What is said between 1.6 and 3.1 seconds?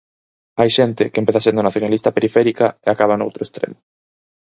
nacionalista periférica e